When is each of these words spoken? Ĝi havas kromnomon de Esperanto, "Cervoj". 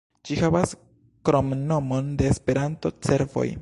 Ĝi 0.27 0.37
havas 0.43 0.73
kromnomon 1.29 2.13
de 2.23 2.35
Esperanto, 2.35 2.99
"Cervoj". 3.09 3.51